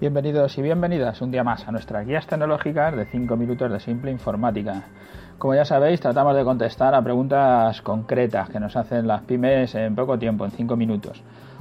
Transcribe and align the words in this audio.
Bienvenidos 0.00 0.56
y 0.56 0.62
bienvenidas 0.62 1.20
un 1.22 1.32
día 1.32 1.42
más 1.42 1.66
a 1.66 1.72
nuestras 1.72 2.06
guías 2.06 2.24
tecnológicas 2.24 2.94
de 2.94 3.04
5 3.06 3.36
minutos 3.36 3.68
de 3.68 3.80
simple 3.80 4.12
informática. 4.12 4.84
Como 5.38 5.56
ya 5.56 5.64
sabéis, 5.64 5.98
tratamos 5.98 6.36
de 6.36 6.44
contestar 6.44 6.94
a 6.94 7.02
preguntas 7.02 7.82
concretas 7.82 8.48
que 8.48 8.60
nos 8.60 8.76
hacen 8.76 9.08
las 9.08 9.22
pymes 9.22 9.74
en 9.74 9.96
poco 9.96 10.16
tiempo, 10.16 10.44
en 10.44 10.52
5 10.52 10.76
minutos. 10.76 11.20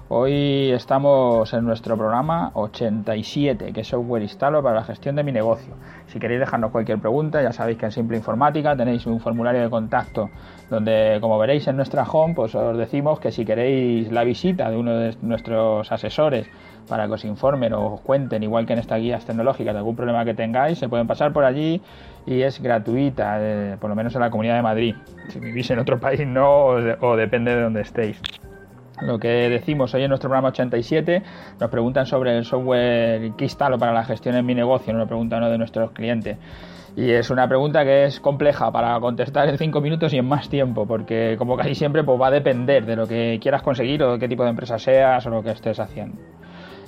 Hoy 0.10 0.72
estamos 0.72 1.54
en 1.54 1.66
nuestro 1.66 1.98
programa 1.98 2.52
87, 2.54 3.74
que 3.74 3.82
es 3.82 3.88
software 3.90 4.22
instalo 4.22 4.64
para 4.64 4.76
la 4.76 4.84
gestión 4.86 5.18
de 5.18 5.24
mi 5.24 5.34
negocio. 5.34 5.74
Si 6.06 6.18
queréis 6.18 6.40
dejarnos 6.40 6.72
cualquier 6.72 6.98
pregunta, 7.00 7.42
ya 7.42 7.52
sabéis 7.52 7.78
que 7.78 7.88
en 7.88 7.92
Simple 7.92 8.16
Informática 8.16 8.74
tenéis 8.78 9.06
un 9.06 9.20
formulario 9.20 9.62
de 9.62 9.70
contacto 9.70 10.30
donde, 10.70 11.18
como 11.20 11.38
veréis 11.38 11.68
en 11.68 11.76
nuestra 11.76 12.04
home, 12.04 12.36
pues 12.36 12.56
os 12.56 12.78
decimos 12.78 13.20
que 13.20 13.34
si 13.34 13.44
queréis 13.44 14.10
la 14.10 14.24
visita 14.24 14.70
de 14.70 14.78
uno 14.78 14.96
de 14.96 15.18
nuestros 15.24 15.92
asesores 15.92 16.48
para 16.88 17.06
que 17.08 17.14
os 17.14 17.26
informen 17.26 17.74
o 17.74 17.96
os 17.96 18.00
cuenten, 18.00 18.44
igual 18.44 18.66
que 18.66 18.72
en 18.72 18.80
estas 18.80 19.02
guías 19.02 19.26
tecnológicas, 19.26 19.74
de 19.74 19.80
algún 19.80 19.98
problema 19.98 20.24
que 20.24 20.34
tengáis, 20.34 20.80
se 20.80 20.88
pueden 20.88 21.06
pasar 21.06 21.34
por 21.34 21.44
allí 21.44 21.82
y 22.26 22.44
es 22.44 22.62
gratuita, 22.62 23.40
eh, 23.42 23.76
por 23.78 23.90
lo 23.90 23.96
menos 23.98 24.16
en 24.16 24.22
la 24.22 24.30
Comunidad 24.30 24.56
de 24.56 24.62
Madrid. 24.62 24.96
Si 25.28 25.40
vivís 25.42 25.70
en 25.70 25.80
otro 25.80 26.00
país 26.00 26.26
no, 26.26 26.68
o 27.02 27.18
depende 27.18 27.54
de 27.54 27.62
donde 27.62 27.82
estéis 27.82 28.22
lo 29.02 29.20
que 29.20 29.50
decimos 29.50 29.94
hoy 29.94 30.04
en 30.04 30.10
nuestro 30.10 30.30
programa 30.30 30.50
87, 30.50 31.24
nos 31.60 31.70
preguntan 31.70 32.06
sobre 32.06 32.38
el 32.38 32.46
software 32.46 33.34
que 33.38 33.46
instalo 33.46 33.78
para 33.78 33.94
la 33.94 34.04
gestión 34.04 34.36
en 34.36 34.46
mi 34.46 34.56
negocio, 34.56 34.94
nos 34.94 35.02
lo 35.02 35.08
pregunta 35.08 35.38
uno 35.38 35.50
de 35.50 35.58
nuestros 35.58 35.92
clientes. 35.92 36.38
Y 36.96 37.12
es 37.12 37.30
una 37.30 37.48
pregunta 37.48 37.84
que 37.84 38.06
es 38.06 38.20
compleja 38.20 38.72
para 38.72 39.00
contestar 39.00 39.48
en 39.50 39.58
5 39.60 39.82
minutos 39.82 40.14
y 40.14 40.18
en 40.18 40.26
más 40.26 40.50
tiempo, 40.50 40.88
porque 40.88 41.36
como 41.38 41.56
casi 41.56 41.76
siempre 41.76 42.04
pues 42.04 42.20
va 42.20 42.28
a 42.28 42.32
depender 42.32 42.88
de 42.88 42.96
lo 42.96 43.08
que 43.08 43.38
quieras 43.40 43.62
conseguir 43.62 44.02
o 44.02 44.14
de 44.14 44.20
qué 44.20 44.28
tipo 44.28 44.44
de 44.44 44.50
empresa 44.50 44.80
seas 44.80 45.24
o 45.28 45.30
lo 45.30 45.44
que 45.44 45.52
estés 45.52 45.80
haciendo. 45.80 46.18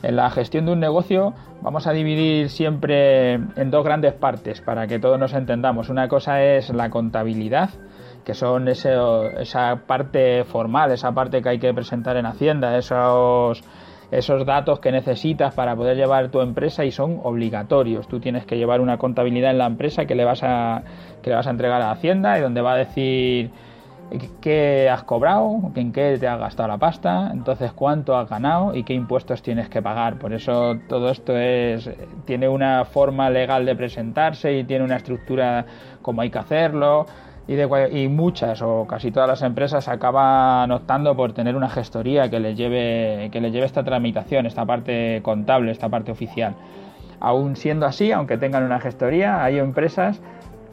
En 0.01 0.15
la 0.15 0.29
gestión 0.31 0.65
de 0.65 0.71
un 0.71 0.79
negocio 0.79 1.33
vamos 1.61 1.85
a 1.85 1.91
dividir 1.91 2.49
siempre 2.49 3.33
en 3.33 3.69
dos 3.69 3.83
grandes 3.83 4.13
partes 4.13 4.61
para 4.61 4.87
que 4.87 4.97
todos 4.97 5.19
nos 5.19 5.33
entendamos. 5.33 5.89
Una 5.89 6.07
cosa 6.07 6.41
es 6.41 6.69
la 6.69 6.89
contabilidad 6.89 7.69
que 8.23 8.33
son 8.33 8.67
esa 8.67 9.81
parte 9.87 10.43
formal, 10.43 10.91
esa 10.91 11.11
parte 11.11 11.41
que 11.41 11.49
hay 11.49 11.59
que 11.59 11.73
presentar 11.73 12.17
en 12.17 12.25
Hacienda, 12.25 12.77
esos, 12.77 13.63
esos 14.11 14.45
datos 14.45 14.79
que 14.79 14.91
necesitas 14.91 15.53
para 15.53 15.75
poder 15.75 15.97
llevar 15.97 16.29
tu 16.29 16.41
empresa 16.41 16.85
y 16.85 16.91
son 16.91 17.19
obligatorios. 17.23 18.07
Tú 18.07 18.19
tienes 18.19 18.45
que 18.45 18.57
llevar 18.57 18.81
una 18.81 18.97
contabilidad 18.97 19.51
en 19.51 19.57
la 19.57 19.67
empresa 19.67 20.05
que 20.05 20.15
le 20.15 20.25
vas 20.25 20.43
a, 20.43 20.83
que 21.21 21.29
le 21.29 21.35
vas 21.35 21.47
a 21.47 21.51
entregar 21.51 21.81
a 21.81 21.91
Hacienda 21.91 22.37
y 22.37 22.41
donde 22.41 22.61
va 22.61 22.73
a 22.73 22.77
decir 22.77 23.51
qué 24.41 24.89
has 24.89 25.03
cobrado, 25.03 25.71
en 25.75 25.91
qué 25.91 26.17
te 26.19 26.27
has 26.27 26.39
gastado 26.39 26.67
la 26.67 26.77
pasta, 26.77 27.29
entonces 27.31 27.73
cuánto 27.73 28.17
has 28.17 28.27
ganado 28.27 28.75
y 28.75 28.83
qué 28.83 28.93
impuestos 28.93 29.41
tienes 29.41 29.69
que 29.69 29.81
pagar. 29.81 30.17
Por 30.17 30.33
eso 30.33 30.77
todo 30.87 31.09
esto 31.09 31.37
es 31.37 31.89
tiene 32.25 32.49
una 32.49 32.85
forma 32.85 33.29
legal 33.29 33.65
de 33.65 33.75
presentarse 33.75 34.57
y 34.57 34.63
tiene 34.63 34.83
una 34.83 34.95
estructura 34.95 35.65
como 36.01 36.21
hay 36.21 36.31
que 36.31 36.39
hacerlo 36.39 37.05
y, 37.49 38.07
muchas 38.09 38.61
o 38.61 38.85
casi 38.85 39.11
todas 39.11 39.27
las 39.27 39.41
empresas 39.41 39.87
acaban 39.87 40.71
optando 40.71 41.15
por 41.15 41.33
tener 41.33 41.55
una 41.55 41.69
gestoría 41.69 42.29
que 42.29 42.39
les 42.39 42.55
lleve 42.55 43.29
que 43.31 43.41
les 43.41 43.51
lleve 43.51 43.65
esta 43.65 43.83
tramitación, 43.83 44.45
esta 44.45 44.65
parte 44.65 45.21
contable, 45.23 45.71
esta 45.71 45.89
parte 45.89 46.11
oficial. 46.11 46.55
Aún 47.19 47.55
siendo 47.55 47.87
así, 47.87 48.11
aunque 48.11 48.37
tengan 48.37 48.63
una 48.63 48.79
gestoría, 48.79 49.43
hay 49.43 49.57
empresas 49.57 50.21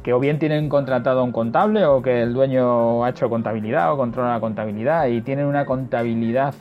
que 0.03 0.13
o 0.13 0.21
bien 0.21 0.39
tienen 0.39 0.69
contratado 0.69 1.21
a 1.21 1.23
un 1.23 1.33
contable 1.33 1.87
o 1.87 2.03
que 2.03 2.23
el 2.23 2.35
dueño 2.35 3.05
ha 3.05 3.11
hecho 3.11 3.31
contabilidad 3.31 3.93
o 3.93 3.97
controla 3.97 4.35
la 4.35 4.41
contabilidad 4.41 5.07
y 5.07 5.23
tienen 5.23 5.47
una 5.47 5.65
contabilidad 5.65 6.55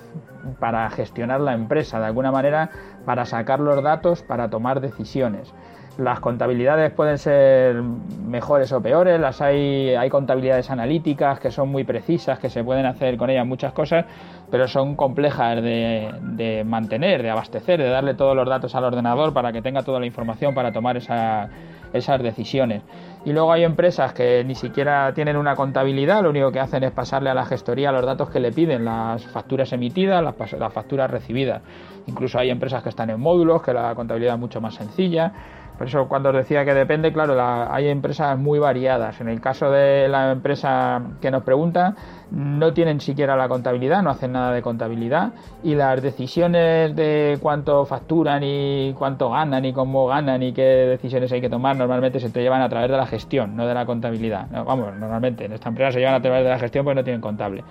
para 0.60 0.90
gestionar 0.92 1.42
la 1.42 1.54
empresa, 1.54 2.00
de 2.00 2.06
alguna 2.06 2.32
manera 2.32 2.70
para 3.06 3.26
sacar 3.26 3.60
los 3.60 3.84
datos, 3.84 4.24
para 4.24 4.50
tomar 4.50 4.80
decisiones. 4.80 5.54
Las 5.98 6.20
contabilidades 6.20 6.92
pueden 6.92 7.18
ser 7.18 7.82
mejores 7.82 8.70
o 8.74 8.82
peores, 8.82 9.18
las 9.18 9.42
hay, 9.42 9.96
hay 9.96 10.10
contabilidades 10.10 10.70
analíticas 10.70 11.40
que 11.40 11.52
son 11.52 11.70
muy 11.70 11.86
precisas, 11.86 12.38
que 12.38 12.50
se 12.50 12.66
pueden 12.66 12.86
hacer 12.86 13.16
con 13.16 13.30
ellas 13.30 13.48
muchas 13.48 13.72
cosas, 13.72 14.04
pero 14.52 14.68
son 14.68 14.96
complejas 14.96 15.62
de, 15.64 16.64
mantener, 16.66 17.24
de 17.24 17.30
abastecer, 17.30 17.80
de 17.80 17.88
darle 17.88 18.14
todos 18.14 18.36
los 18.36 18.48
datos 18.48 18.76
al 18.76 18.84
ordenador 18.84 19.32
para 19.32 19.54
que 19.54 19.62
tenga 19.62 19.84
toda 19.84 20.02
la 20.02 20.06
información 20.06 20.54
para 20.54 20.74
tomar 20.74 20.98
esas 20.98 22.22
decisiones. 22.22 22.82
Y 23.24 23.32
luego 23.32 23.54
hay 23.54 23.64
empresas 23.64 24.12
que 24.12 24.44
ni 24.44 24.56
siquiera 24.56 25.14
tienen 25.14 25.38
una 25.38 25.56
contabilidad, 25.56 26.24
lo 26.24 26.30
único 26.30 26.52
que 26.52 26.60
hacen 26.60 26.84
es 26.84 26.92
pasarle 26.92 27.30
a 27.30 27.34
la 27.34 27.46
gestoría 27.46 27.94
los 27.94 28.06
datos 28.06 28.30
que 28.30 28.42
le 28.42 28.52
piden, 28.52 28.84
las 28.84 29.26
facturas 29.28 29.72
emitidas, 29.72 30.22
las, 30.22 30.52
las 30.60 30.74
facturas 30.74 31.10
recibidas. 31.10 31.62
Incluso 32.06 32.38
hay 32.38 32.50
empresas 32.50 32.84
que 32.84 32.90
están 32.90 33.10
en 33.10 33.20
módulos, 33.20 33.62
que 33.62 33.74
la 33.74 33.96
contabilidad 33.96 34.36
es 34.36 34.40
mucho 34.42 34.60
más 34.60 34.76
sencilla. 34.76 35.32
Por 35.78 35.88
eso 35.88 36.08
cuando 36.08 36.30
os 36.30 36.36
decía 36.36 36.64
que 36.64 36.74
depende, 36.74 37.12
claro, 37.12 37.36
hay 37.42 37.88
empresas 37.88 38.38
muy 38.38 38.60
variadas. 38.60 39.20
En 39.20 39.28
el 39.28 39.42
caso 39.42 39.70
de 39.72 40.08
la 40.08 40.32
empresa 40.32 41.02
que 41.22 41.32
nos 41.32 41.44
pregunta, 41.44 41.96
no 42.32 42.74
tienen 42.74 43.02
siquiera 43.02 43.36
la 43.36 43.48
contabilidad, 43.48 44.02
no 44.02 44.10
hacen 44.10 44.32
nada 44.32 44.52
de 44.54 44.62
contabilidad 44.62 45.34
y 45.64 45.76
las 45.76 46.02
decisiones 46.02 46.96
de 46.96 47.38
cuánto 47.42 47.86
facturan 47.86 48.42
y 48.44 48.94
cuánto 48.98 49.30
ganan 49.30 49.66
y 49.66 49.74
cómo 49.74 50.08
ganan 50.08 50.42
y 50.44 50.54
qué 50.54 50.62
decisiones 50.62 51.32
hay 51.32 51.42
que 51.42 51.50
tomar 51.50 51.76
normalmente 51.76 52.20
se 52.20 52.30
te 52.30 52.42
llevan 52.42 52.62
a 52.62 52.70
través 52.70 52.90
de 52.90 52.98
la 52.98 53.06
gestión, 53.06 53.56
no 53.56 53.68
de 53.68 53.74
la 53.74 53.86
contabilidad. 53.86 54.48
vamos, 54.66 54.96
normalmente 54.96 55.46
en 55.46 55.54
esta 55.54 55.70
empresa 55.70 55.92
se 55.92 56.00
llevan 56.00 56.16
a 56.16 56.22
través 56.22 56.44
de 56.44 56.50
la 56.50 56.60
gestión 56.60 56.86
porque 56.86 56.96
no 56.96 57.04
tienen 57.04 57.22
contable. 57.22 57.64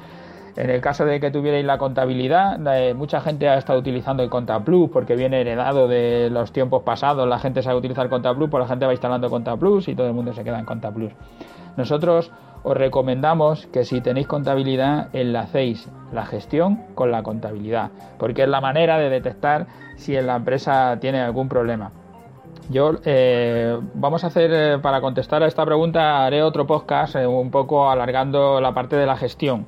En 0.56 0.70
el 0.70 0.80
caso 0.80 1.04
de 1.04 1.18
que 1.18 1.32
tuvierais 1.32 1.64
la 1.64 1.78
contabilidad, 1.78 2.60
eh, 2.76 2.94
mucha 2.94 3.20
gente 3.20 3.48
ha 3.48 3.56
estado 3.56 3.80
utilizando 3.80 4.22
el 4.22 4.30
ContaPlus 4.30 4.88
porque 4.90 5.16
viene 5.16 5.40
heredado 5.40 5.88
de 5.88 6.30
los 6.30 6.52
tiempos 6.52 6.84
pasados. 6.84 7.28
La 7.28 7.40
gente 7.40 7.60
sabe 7.62 7.76
utilizar 7.76 8.08
ContaPlus, 8.08 8.50
pues 8.50 8.60
la 8.60 8.68
gente 8.68 8.86
va 8.86 8.92
instalando 8.92 9.28
ContaPlus 9.28 9.88
y 9.88 9.96
todo 9.96 10.06
el 10.06 10.12
mundo 10.12 10.32
se 10.32 10.44
queda 10.44 10.60
en 10.60 10.64
ContaPlus. 10.64 11.12
Nosotros 11.76 12.30
os 12.62 12.76
recomendamos 12.76 13.66
que 13.66 13.84
si 13.84 14.00
tenéis 14.00 14.28
contabilidad 14.28 15.08
enlacéis 15.12 15.90
la 16.12 16.24
gestión 16.24 16.84
con 16.94 17.10
la 17.10 17.24
contabilidad, 17.24 17.90
porque 18.18 18.44
es 18.44 18.48
la 18.48 18.60
manera 18.60 18.96
de 18.98 19.10
detectar 19.10 19.66
si 19.96 20.16
en 20.16 20.28
la 20.28 20.36
empresa 20.36 20.98
tiene 21.00 21.20
algún 21.20 21.48
problema. 21.48 21.90
Yo 22.70 22.92
eh, 23.04 23.76
vamos 23.94 24.22
a 24.22 24.28
hacer 24.28 24.50
eh, 24.54 24.78
para 24.78 25.00
contestar 25.00 25.42
a 25.42 25.46
esta 25.46 25.66
pregunta 25.66 26.24
haré 26.24 26.42
otro 26.42 26.66
podcast 26.66 27.16
un 27.16 27.50
poco 27.50 27.90
alargando 27.90 28.60
la 28.60 28.72
parte 28.72 28.96
de 28.96 29.04
la 29.04 29.16
gestión 29.16 29.66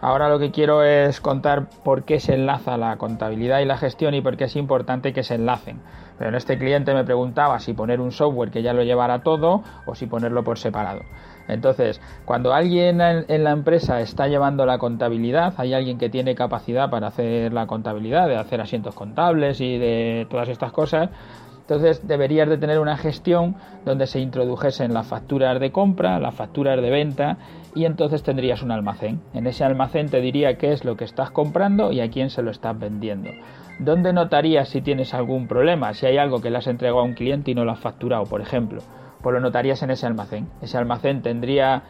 Ahora 0.00 0.28
lo 0.28 0.38
que 0.38 0.50
quiero 0.50 0.82
es 0.82 1.20
contar 1.20 1.68
por 1.82 2.04
qué 2.04 2.20
se 2.20 2.34
enlaza 2.34 2.76
la 2.76 2.96
contabilidad 2.96 3.60
y 3.60 3.64
la 3.64 3.78
gestión 3.78 4.14
y 4.14 4.20
por 4.20 4.36
qué 4.36 4.44
es 4.44 4.56
importante 4.56 5.12
que 5.12 5.22
se 5.22 5.36
enlacen. 5.36 5.80
Pero 6.18 6.30
en 6.30 6.36
este 6.36 6.58
cliente 6.58 6.94
me 6.94 7.04
preguntaba 7.04 7.58
si 7.60 7.72
poner 7.72 8.00
un 8.00 8.12
software 8.12 8.50
que 8.50 8.62
ya 8.62 8.72
lo 8.72 8.82
llevara 8.82 9.22
todo 9.22 9.62
o 9.86 9.94
si 9.94 10.06
ponerlo 10.06 10.44
por 10.44 10.58
separado. 10.58 11.00
Entonces, 11.48 12.00
cuando 12.24 12.52
alguien 12.52 13.00
en 13.00 13.44
la 13.44 13.50
empresa 13.52 14.00
está 14.00 14.26
llevando 14.26 14.66
la 14.66 14.78
contabilidad, 14.78 15.54
hay 15.58 15.74
alguien 15.74 15.96
que 15.96 16.10
tiene 16.10 16.34
capacidad 16.34 16.90
para 16.90 17.08
hacer 17.08 17.52
la 17.52 17.66
contabilidad, 17.66 18.28
de 18.28 18.36
hacer 18.36 18.60
asientos 18.60 18.94
contables 18.94 19.60
y 19.60 19.78
de 19.78 20.26
todas 20.28 20.48
estas 20.48 20.72
cosas, 20.72 21.10
entonces 21.66 22.06
deberías 22.06 22.48
de 22.48 22.58
tener 22.58 22.78
una 22.78 22.96
gestión 22.96 23.56
donde 23.84 24.06
se 24.06 24.20
introdujesen 24.20 24.94
las 24.94 25.08
facturas 25.08 25.58
de 25.58 25.72
compra, 25.72 26.20
las 26.20 26.32
facturas 26.32 26.80
de 26.80 26.90
venta 26.90 27.38
y 27.76 27.84
entonces 27.84 28.22
tendrías 28.22 28.62
un 28.62 28.70
almacén. 28.70 29.20
En 29.34 29.46
ese 29.46 29.62
almacén 29.62 30.08
te 30.08 30.22
diría 30.22 30.56
qué 30.56 30.72
es 30.72 30.86
lo 30.86 30.96
que 30.96 31.04
estás 31.04 31.30
comprando 31.30 31.92
y 31.92 32.00
a 32.00 32.08
quién 32.10 32.30
se 32.30 32.42
lo 32.42 32.50
estás 32.50 32.76
vendiendo. 32.78 33.30
¿Dónde 33.78 34.14
notarías 34.14 34.70
si 34.70 34.80
tienes 34.80 35.12
algún 35.12 35.46
problema? 35.46 35.92
Si 35.92 36.06
hay 36.06 36.16
algo 36.16 36.40
que 36.40 36.48
le 36.48 36.56
has 36.56 36.66
entregado 36.66 37.00
a 37.00 37.04
un 37.04 37.12
cliente 37.12 37.50
y 37.50 37.54
no 37.54 37.66
lo 37.66 37.72
has 37.72 37.78
facturado, 37.78 38.24
por 38.24 38.40
ejemplo. 38.40 38.80
Pues 39.20 39.34
lo 39.34 39.40
notarías 39.40 39.82
en 39.82 39.90
ese 39.90 40.06
almacén. 40.06 40.48
Ese 40.62 40.78
almacén 40.78 41.20
tendría 41.20 41.82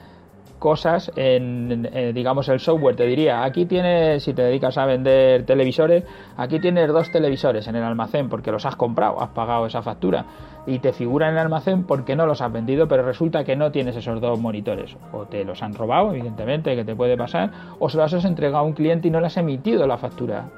cosas 0.59 1.11
en, 1.17 1.89
eh, 1.93 2.13
digamos, 2.15 2.49
el 2.49 2.61
software. 2.61 2.97
Te 2.97 3.07
diría, 3.07 3.45
aquí 3.45 3.67
tienes, 3.67 4.23
si 4.23 4.35
te 4.35 4.43
dedicas 4.43 4.79
a 4.79 4.87
vender 4.87 5.45
televisores, 5.45 6.05
aquí 6.37 6.59
tienes 6.61 6.89
dos 6.89 7.11
televisores 7.11 7.67
en 7.69 7.77
el 7.77 7.83
almacén 7.83 8.29
porque 8.29 8.51
los 8.51 8.67
has 8.67 8.77
comprado, 8.77 9.21
has 9.21 9.31
pagado 9.31 9.67
esa 9.67 9.83
factura 9.83 10.25
y 10.67 10.81
te 10.81 10.93
figura 10.93 11.29
en 11.29 11.35
el 11.35 11.41
almacén 11.41 11.85
porque 11.85 12.17
no 12.17 12.27
los 12.27 12.41
has 12.43 12.53
vendido, 12.53 12.89
pero 12.89 13.03
resulta 13.05 13.45
que 13.45 13.57
no 13.57 13.71
tienes 13.71 13.97
esos 13.97 14.21
dos 14.21 14.39
monitores. 14.39 14.97
O 15.13 15.27
te 15.27 15.45
los 15.45 15.63
han 15.63 15.75
robado, 15.75 16.13
evidentemente, 16.13 16.75
que 16.75 16.85
te 16.85 16.97
puede 16.97 17.17
pasar, 17.17 17.51
o 17.79 17.89
se 17.89 17.99
los 17.99 18.13
has 18.13 18.25
entregado 18.25 18.65
a 18.65 18.67
un 18.67 18.73
cliente 18.73 19.09
y 19.09 19.11
no 19.11 19.21
le 19.21 19.27
has 19.27 19.37
emitido 19.37 19.87
la 19.87 19.99
factura. 19.99 20.49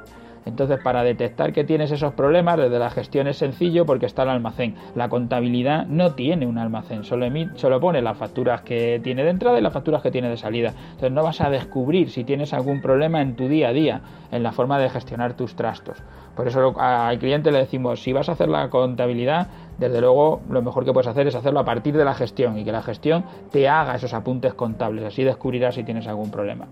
Entonces, 0.47 0.79
para 0.83 1.03
detectar 1.03 1.53
que 1.53 1.65
tienes 1.65 1.91
esos 1.91 2.15
problemas, 2.15 2.59
desde 2.59 2.79
la 2.79 2.91
gestión 2.91 3.27
es 3.27 3.37
sencillo 3.37 3.87
porque 3.87 4.07
está 4.07 4.23
el 4.23 4.31
almacén. 4.31 4.75
La 4.95 5.09
contabilidad 5.09 5.87
no 5.87 6.15
tiene 6.15 6.47
un 6.47 6.59
almacén, 6.59 7.05
solo, 7.05 7.27
solo 7.57 7.81
pone 7.81 8.03
las 8.03 8.17
facturas 8.17 8.63
que 8.63 9.01
tiene 9.03 9.25
de 9.25 9.31
entrada 9.31 9.59
y 9.59 9.63
las 9.63 9.73
facturas 9.73 10.03
que 10.03 10.11
tiene 10.11 10.29
de 10.29 10.37
salida. 10.37 10.73
Entonces, 10.93 11.13
no 11.13 11.23
vas 11.23 11.41
a 11.41 11.51
descubrir 11.51 12.11
si 12.11 12.25
tienes 12.25 12.53
algún 12.53 12.81
problema 12.81 13.21
en 13.23 13.37
tu 13.37 13.49
día 13.49 13.69
a 13.69 13.73
día, 13.73 14.01
en 14.31 14.43
la 14.43 14.53
forma 14.53 14.79
de 14.79 14.91
gestionar 14.91 15.35
tus 15.35 15.55
trastos. 15.55 15.99
Por 16.37 16.47
eso 16.47 16.79
al 16.81 17.19
cliente 17.19 17.51
le 17.51 17.59
decimos, 17.59 18.01
si 18.01 18.13
vas 18.13 18.29
a 18.29 18.33
hacer 18.33 18.49
la 18.49 18.71
contabilidad, 18.71 19.49
desde 19.79 20.01
luego 20.01 20.41
lo 20.51 20.61
mejor 20.61 20.85
que 20.85 20.93
puedes 20.93 21.07
hacer 21.07 21.27
es 21.27 21.35
hacerlo 21.35 21.61
a 21.61 21.65
partir 21.65 21.97
de 21.97 22.05
la 22.05 22.15
gestión 22.15 22.59
y 22.59 22.65
que 22.65 22.73
la 22.73 22.83
gestión 22.83 23.25
te 23.51 23.69
haga 23.69 23.95
esos 23.95 24.13
apuntes 24.13 24.55
contables, 24.55 25.05
así 25.05 25.25
descubrirás 25.25 25.77
si 25.77 25.85
tienes 25.85 26.07
algún 26.07 26.31
problema. 26.31 26.67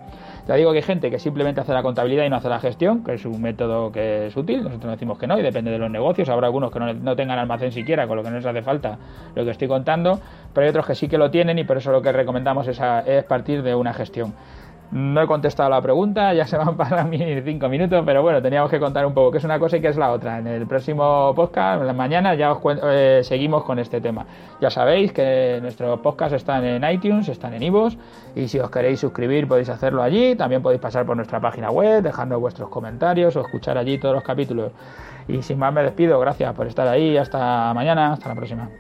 Te 0.46 0.54
digo 0.54 0.72
que 0.72 0.78
hay 0.78 0.82
gente 0.82 1.10
que 1.10 1.18
simplemente 1.18 1.60
hace 1.60 1.72
la 1.72 1.82
contabilidad 1.82 2.24
y 2.24 2.30
no 2.30 2.36
hace 2.36 2.48
la 2.48 2.60
gestión, 2.60 3.04
que 3.04 3.14
es 3.14 3.24
un 3.24 3.40
método 3.40 3.90
que 3.92 4.26
es 4.26 4.36
útil, 4.36 4.62
nosotros 4.64 4.92
decimos 4.92 5.18
que 5.18 5.26
no 5.26 5.38
y 5.38 5.42
depende 5.42 5.70
de 5.70 5.78
los 5.78 5.90
negocios, 5.90 6.28
habrá 6.28 6.46
algunos 6.46 6.70
que 6.72 6.80
no, 6.80 7.16
tengan 7.16 7.38
almacén 7.38 7.72
siquiera, 7.72 8.06
con 8.06 8.16
lo 8.16 8.22
que 8.22 8.30
no 8.30 8.36
les 8.36 8.46
hace 8.46 8.62
falta 8.62 8.98
lo 9.34 9.44
que 9.44 9.50
estoy 9.50 9.68
contando, 9.68 10.20
pero 10.52 10.64
hay 10.64 10.70
otros 10.70 10.86
que 10.86 10.94
sí 10.94 11.08
que 11.08 11.18
lo 11.18 11.30
tienen 11.30 11.58
y 11.58 11.64
por 11.64 11.76
eso 11.76 11.92
lo 11.92 12.02
que 12.02 12.12
recomendamos 12.12 12.66
es, 12.68 12.80
es 13.06 13.24
partir 13.24 13.62
de 13.62 13.74
una 13.74 13.92
gestión. 13.92 14.34
No 14.92 15.20
he 15.20 15.26
contestado 15.26 15.68
la 15.68 15.82
pregunta, 15.82 16.32
ya 16.32 16.46
se 16.46 16.56
van 16.56 16.76
para 16.76 17.04
mí 17.04 17.18
cinco 17.44 17.68
minutos, 17.68 18.02
pero 18.06 18.22
bueno, 18.22 18.40
teníamos 18.40 18.70
que 18.70 18.78
contar 18.78 19.04
un 19.04 19.14
poco 19.14 19.32
qué 19.32 19.38
es 19.38 19.44
una 19.44 19.58
cosa 19.58 19.76
y 19.76 19.80
qué 19.80 19.88
es 19.88 19.96
la 19.96 20.12
otra. 20.12 20.38
En 20.38 20.46
el 20.46 20.66
próximo 20.66 21.32
podcast, 21.34 21.80
en 21.80 21.86
la 21.86 21.92
mañana, 21.92 22.34
ya 22.34 22.52
os 22.52 22.60
eh, 22.82 23.20
seguimos 23.22 23.64
con 23.64 23.78
este 23.78 24.00
tema. 24.00 24.26
Ya 24.60 24.70
sabéis 24.70 25.12
que 25.12 25.58
nuestros 25.60 26.00
podcasts 26.00 26.34
están 26.34 26.64
en 26.64 26.88
iTunes, 26.88 27.28
están 27.28 27.54
en 27.54 27.62
iVoox, 27.64 27.96
y 28.34 28.48
si 28.48 28.58
os 28.58 28.70
queréis 28.70 29.00
suscribir 29.00 29.48
podéis 29.48 29.68
hacerlo 29.68 30.02
allí. 30.02 30.36
También 30.36 30.62
podéis 30.62 30.80
pasar 30.80 31.04
por 31.04 31.16
nuestra 31.16 31.40
página 31.40 31.70
web, 31.70 32.02
dejando 32.02 32.38
vuestros 32.38 32.68
comentarios 32.68 33.34
o 33.36 33.40
escuchar 33.40 33.78
allí 33.78 33.98
todos 33.98 34.14
los 34.14 34.24
capítulos. 34.24 34.72
Y 35.28 35.42
sin 35.42 35.58
más 35.58 35.72
me 35.72 35.82
despido, 35.82 36.20
gracias 36.20 36.54
por 36.54 36.66
estar 36.68 36.86
ahí, 36.86 37.16
hasta 37.16 37.74
mañana, 37.74 38.12
hasta 38.12 38.28
la 38.28 38.34
próxima. 38.34 38.70